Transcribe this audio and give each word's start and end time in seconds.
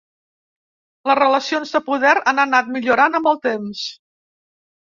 Les 1.09 1.17
relacions 1.19 1.75
de 1.77 1.81
poder 1.89 2.15
han 2.31 2.41
anat 2.47 2.73
millorant 2.79 3.19
amb 3.21 3.33
el 3.33 3.41
temps. 3.47 3.85